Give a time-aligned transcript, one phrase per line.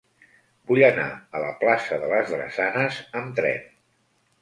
[0.71, 3.73] Vull anar a la plaça de les Drassanes amb tren.